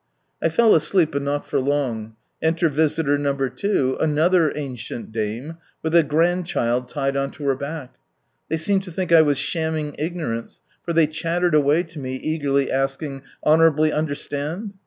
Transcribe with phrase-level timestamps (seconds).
[0.41, 3.37] I fell asleep, but not for long; enter visitor No.
[3.37, 7.93] 2, another ancient dame, with a grandchild tied on to her back.
[8.49, 12.71] They seemed to think I was shamming ignorance, for they chattered away to me, eagerly
[12.71, 14.73] asking" Honour.ibly under stand